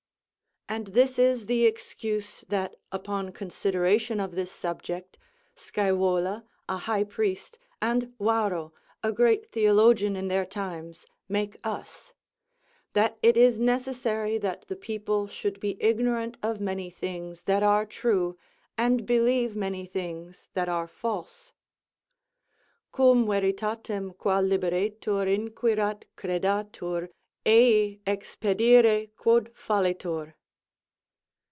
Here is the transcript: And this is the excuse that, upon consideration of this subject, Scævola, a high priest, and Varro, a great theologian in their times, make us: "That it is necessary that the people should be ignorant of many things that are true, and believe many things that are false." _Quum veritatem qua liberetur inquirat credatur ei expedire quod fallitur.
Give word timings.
And 0.69 0.87
this 0.87 1.19
is 1.19 1.47
the 1.47 1.65
excuse 1.65 2.45
that, 2.47 2.77
upon 2.93 3.33
consideration 3.33 4.21
of 4.21 4.35
this 4.35 4.49
subject, 4.53 5.17
Scævola, 5.53 6.45
a 6.69 6.77
high 6.77 7.03
priest, 7.03 7.57
and 7.81 8.13
Varro, 8.21 8.73
a 9.03 9.11
great 9.11 9.51
theologian 9.51 10.15
in 10.15 10.29
their 10.29 10.45
times, 10.45 11.05
make 11.27 11.57
us: 11.65 12.13
"That 12.93 13.17
it 13.21 13.35
is 13.35 13.59
necessary 13.59 14.37
that 14.37 14.65
the 14.69 14.77
people 14.77 15.27
should 15.27 15.59
be 15.59 15.75
ignorant 15.83 16.37
of 16.41 16.61
many 16.61 16.89
things 16.89 17.43
that 17.43 17.63
are 17.63 17.85
true, 17.85 18.37
and 18.77 19.05
believe 19.05 19.57
many 19.57 19.85
things 19.85 20.47
that 20.53 20.69
are 20.69 20.87
false." 20.87 21.51
_Quum 22.93 23.25
veritatem 23.25 24.13
qua 24.17 24.39
liberetur 24.39 25.27
inquirat 25.27 26.05
credatur 26.15 27.09
ei 27.45 27.99
expedire 28.07 29.09
quod 29.17 29.53
fallitur. 29.53 30.35